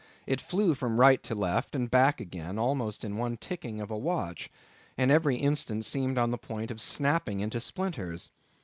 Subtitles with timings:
[0.25, 3.97] It flew from right to left, and back again, almost in one ticking of a
[3.99, 4.49] watch,
[4.97, 8.31] and every instant seemed on the point of snapping into splinters.